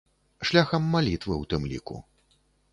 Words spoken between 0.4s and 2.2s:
Шляхам малітвы ў тым ліку.